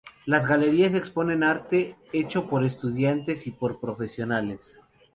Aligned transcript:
Las 0.25 0.47
Galerías 0.47 0.95
exponen 0.95 1.43
arte 1.43 1.95
hecho 2.11 2.47
por 2.49 2.63
estudiantes 2.63 3.45
y 3.45 3.51
por 3.51 3.79
profesionales. 3.79 4.75